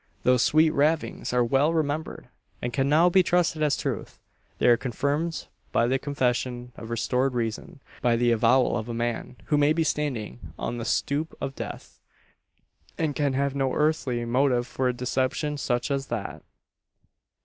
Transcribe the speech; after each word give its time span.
Those 0.23 0.41
sweet 0.41 0.71
ravings 0.71 1.31
are 1.31 1.43
well 1.43 1.75
remembered, 1.75 2.27
and 2.59 2.73
can 2.73 2.89
now 2.89 3.07
be 3.07 3.21
trusted 3.21 3.61
as 3.61 3.77
truth. 3.77 4.17
They 4.57 4.65
are 4.65 4.75
confirmed 4.75 5.45
by 5.71 5.85
the 5.85 5.99
confession 5.99 6.71
of 6.75 6.89
restored 6.89 7.35
reason 7.35 7.81
by 8.01 8.15
the 8.15 8.31
avowal 8.31 8.75
of 8.75 8.89
a 8.89 8.95
man 8.95 9.35
who 9.45 9.59
may 9.59 9.73
be 9.73 9.83
standing 9.83 10.53
on 10.57 10.79
the 10.79 10.85
stoup 10.85 11.35
of 11.39 11.53
death, 11.53 11.99
and 12.97 13.15
can 13.15 13.33
have 13.33 13.53
no 13.53 13.75
earthly 13.75 14.25
motive 14.25 14.65
for 14.65 14.87
a 14.89 14.91
deception 14.93 15.55
such 15.59 15.91
as 15.91 16.07
that! 16.07 16.41